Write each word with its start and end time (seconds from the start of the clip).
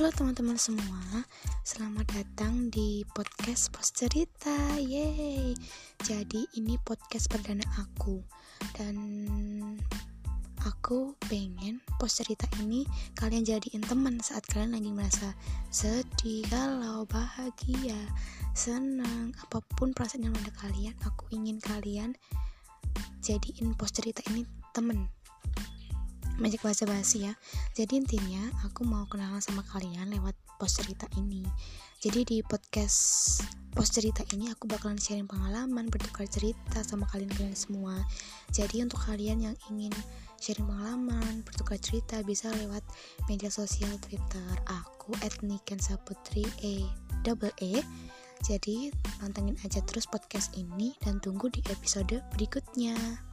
Halo 0.00 0.16
teman-teman 0.16 0.56
semua, 0.56 1.28
selamat 1.60 2.08
datang 2.08 2.72
di 2.72 3.04
podcast 3.12 3.68
Pos 3.68 3.92
Cerita. 3.92 4.80
Yeay. 4.80 5.52
Jadi 6.00 6.40
ini 6.56 6.80
podcast 6.80 7.28
perdana 7.28 7.60
aku 7.76 8.24
dan 8.80 8.96
aku 10.64 11.12
pengen 11.28 11.84
pos 12.00 12.16
cerita 12.16 12.48
ini 12.64 12.88
kalian 13.12 13.44
jadiin 13.44 13.84
teman 13.84 14.16
saat 14.24 14.40
kalian 14.48 14.72
lagi 14.72 14.88
merasa 14.88 15.36
sedih, 15.68 16.48
galau, 16.48 17.04
bahagia, 17.04 18.00
senang, 18.56 19.36
apa 19.44 19.60
pun 19.76 19.92
perasaan 19.92 20.24
yang 20.24 20.36
ada 20.40 20.64
kalian, 20.64 20.96
aku 21.04 21.28
ingin 21.28 21.60
kalian 21.60 22.16
jadiin 23.20 23.76
pos 23.76 23.92
cerita 23.92 24.24
ini 24.32 24.48
temen 24.72 25.12
banyak 26.40 26.60
bahasa 26.64 26.88
basi 26.88 27.28
ya. 27.28 27.36
Jadi 27.76 28.00
intinya 28.00 28.48
aku 28.64 28.82
mau 28.88 29.04
kenalan 29.06 29.44
sama 29.44 29.60
kalian 29.68 30.08
lewat 30.10 30.34
post 30.56 30.80
cerita 30.80 31.04
ini. 31.20 31.44
Jadi 32.00 32.24
di 32.24 32.38
podcast 32.40 33.40
post 33.76 34.00
cerita 34.00 34.24
ini 34.32 34.48
aku 34.48 34.64
bakalan 34.64 34.96
sharing 34.96 35.28
pengalaman 35.28 35.92
bertukar 35.92 36.24
cerita 36.24 36.80
sama 36.80 37.04
kalian-kalian 37.12 37.52
semua. 37.52 37.92
Jadi 38.48 38.80
untuk 38.80 39.04
kalian 39.04 39.52
yang 39.52 39.56
ingin 39.68 39.92
sharing 40.40 40.64
pengalaman 40.64 41.44
bertukar 41.44 41.76
cerita 41.76 42.24
bisa 42.24 42.48
lewat 42.56 42.80
media 43.28 43.52
sosial 43.52 43.92
twitter. 44.00 44.48
Aku 44.64 45.12
etnikan 45.20 45.76
saputri 45.76 46.48
e 46.64 46.88
double 47.20 47.52
e. 47.60 47.84
Jadi 48.40 48.88
pantengin 49.20 49.60
aja 49.60 49.84
terus 49.84 50.08
podcast 50.08 50.56
ini 50.56 50.96
dan 51.04 51.20
tunggu 51.20 51.52
di 51.52 51.60
episode 51.68 52.24
berikutnya. 52.32 53.29